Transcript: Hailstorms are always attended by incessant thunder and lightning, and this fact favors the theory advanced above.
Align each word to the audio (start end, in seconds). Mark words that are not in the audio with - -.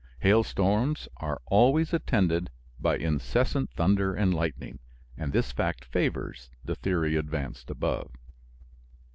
Hailstorms 0.21 1.07
are 1.17 1.39
always 1.45 1.93
attended 1.93 2.49
by 2.79 2.97
incessant 2.97 3.69
thunder 3.69 4.15
and 4.15 4.33
lightning, 4.33 4.79
and 5.15 5.31
this 5.31 5.51
fact 5.51 5.85
favors 5.85 6.49
the 6.65 6.73
theory 6.73 7.15
advanced 7.17 7.69
above. 7.69 8.09